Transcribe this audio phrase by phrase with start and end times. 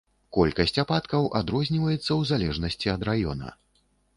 [0.37, 3.47] Колькасць ападкаў адрозніваецца ў залежнасці ад раёна.